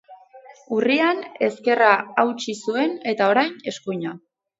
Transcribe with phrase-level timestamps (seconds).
[0.77, 1.89] Urrian ezkerra
[2.23, 4.15] hautsi zuen eta orain eskuina.